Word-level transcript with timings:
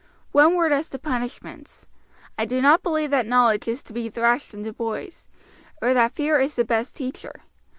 "One 0.31 0.55
word 0.55 0.71
as 0.71 0.89
to 0.89 0.97
punishments. 0.97 1.85
I 2.35 2.45
do 2.45 2.59
not 2.59 2.81
believe 2.81 3.11
that 3.11 3.27
knowledge 3.27 3.67
is 3.67 3.83
to 3.83 3.93
be 3.93 4.09
thrashed 4.09 4.51
into 4.51 4.73
boys, 4.73 5.27
or 5.79 5.93
that 5.93 6.13
fear 6.13 6.39
is 6.39 6.55
the 6.55 6.65
best 6.65 6.97
teacher. 6.97 7.41